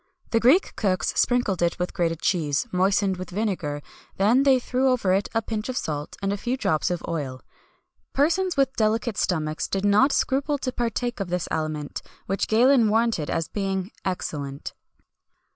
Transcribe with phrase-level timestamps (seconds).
[0.31, 3.83] The Greek cooks sprinkled it with grated cheese, moistened with vinegar;
[4.17, 8.13] then they threw over it a pinch of salt and a few drops of oil.[XXI
[8.15, 12.89] 156] Persons with delicate stomachs did not scruple to partake of this aliment, which Galen
[12.89, 14.73] warranted as being excellent.